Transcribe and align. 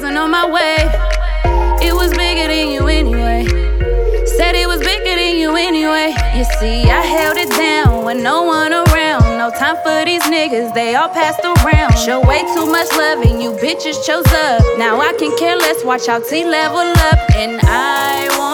wasn't 0.00 0.16
on 0.16 0.30
my 0.30 0.46
way. 0.50 0.78
It 1.86 1.92
was 1.92 2.10
bigger 2.16 2.48
than 2.48 2.72
you 2.72 2.88
anyway. 2.88 3.44
Said 4.24 4.54
it 4.54 4.66
was 4.66 4.80
bigger 4.80 5.14
than 5.14 5.36
you 5.36 5.54
anyway. 5.56 6.14
You 6.34 6.44
see, 6.58 6.88
I 6.88 7.02
held 7.02 7.36
it 7.36 7.50
down 7.50 8.06
when 8.06 8.22
no 8.22 8.44
one 8.44 8.72
around. 8.72 9.36
No 9.36 9.50
time 9.50 9.76
for 9.84 10.02
these 10.06 10.22
niggas, 10.22 10.72
they 10.72 10.94
all 10.94 11.10
passed 11.10 11.44
around. 11.44 11.98
Show 11.98 12.26
way 12.26 12.40
too 12.54 12.64
much 12.64 12.90
love 12.96 13.20
and 13.20 13.42
you 13.42 13.50
bitches 13.60 14.02
chose 14.06 14.32
up. 14.32 14.62
Now 14.78 14.98
I 15.02 15.12
can 15.18 15.36
care 15.36 15.58
less, 15.58 15.84
watch 15.84 16.08
out 16.08 16.22
T 16.24 16.46
level 16.46 16.78
up. 16.78 17.18
And 17.36 17.60
I 17.62 18.28
want. 18.38 18.49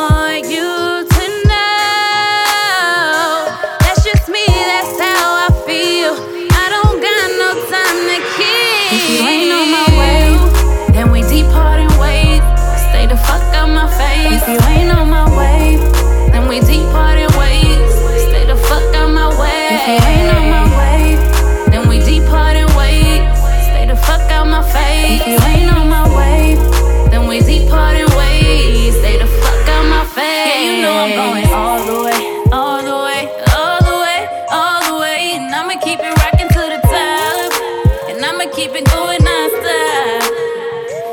Keep 38.55 38.75
it 38.75 38.85
going 38.91 39.21
nonstop. 39.21 40.31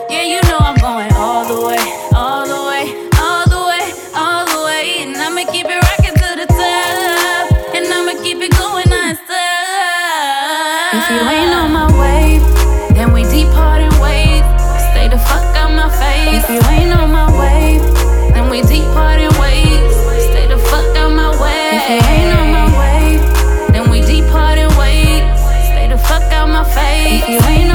Yeah, 0.09 0.23
you 0.23 0.41
know 0.43 0.57
I'm 0.59 0.75
going 0.75 1.11
all 1.13 1.45
the 1.45 1.67
way, 1.67 1.77
all 2.15 2.47
the 2.47 2.55
way, 2.69 3.09
all 3.19 3.45
the 3.49 3.59
way, 3.67 3.91
all 4.15 4.45
the 4.45 4.63
way, 4.65 5.03
and 5.03 5.17
I'ma 5.17 5.43
keep 5.51 5.65
it 5.65 5.75
rocking 5.75 6.15
to 6.15 6.35
the 6.39 6.47
top, 6.47 7.75
and 7.75 7.85
I'ma 7.85 8.13
keep 8.23 8.37
it 8.41 8.51
going 8.57 8.85
nonstop. 8.85 9.19
If 10.93 11.09
you 11.09 11.19
ain't 11.29 11.53
on 11.53 11.73
my 11.73 11.87
wave, 11.99 12.95
then 12.95 13.11
we 13.11 13.23
depart. 13.23 13.82
your. 26.63 27.21
If 27.21 27.29
you 27.29 27.39
ain't 27.49 27.72